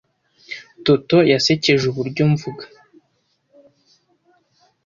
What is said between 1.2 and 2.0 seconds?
yasekeje